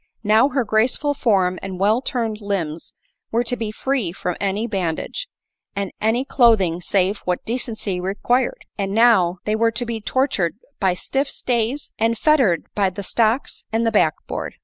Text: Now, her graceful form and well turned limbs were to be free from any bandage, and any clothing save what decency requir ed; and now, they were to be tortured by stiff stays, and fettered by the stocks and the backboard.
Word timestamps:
Now, 0.23 0.49
her 0.49 0.63
graceful 0.63 1.13
form 1.13 1.59
and 1.61 1.79
well 1.79 2.01
turned 2.01 2.41
limbs 2.41 2.95
were 3.31 3.43
to 3.43 3.55
be 3.55 3.71
free 3.71 4.11
from 4.11 4.35
any 4.41 4.65
bandage, 4.65 5.27
and 5.75 5.91
any 6.01 6.25
clothing 6.25 6.81
save 6.81 7.19
what 7.19 7.45
decency 7.45 7.99
requir 7.99 8.47
ed; 8.47 8.67
and 8.79 8.93
now, 8.95 9.37
they 9.45 9.55
were 9.55 9.69
to 9.69 9.85
be 9.85 10.01
tortured 10.01 10.55
by 10.79 10.95
stiff 10.95 11.29
stays, 11.29 11.93
and 11.99 12.17
fettered 12.17 12.65
by 12.73 12.89
the 12.89 13.03
stocks 13.03 13.67
and 13.71 13.85
the 13.85 13.91
backboard. 13.91 14.55